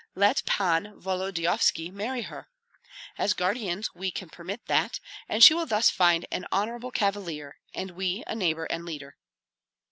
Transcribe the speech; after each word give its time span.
Let 0.15 0.41
Pan 0.47 0.99
Volodyovski 0.99 1.91
marry 1.91 2.23
her. 2.23 2.49
As 3.19 3.35
guardians 3.35 3.93
we 3.93 4.09
can 4.09 4.29
permit 4.31 4.65
that, 4.65 4.99
and 5.29 5.43
she 5.43 5.53
will 5.53 5.67
thus 5.67 5.91
find 5.91 6.25
an 6.31 6.47
honorable 6.51 6.89
cavalier, 6.89 7.59
and 7.75 7.91
we 7.91 8.23
a 8.25 8.33
neighbor 8.33 8.65
and 8.65 8.83
leader." 8.83 9.15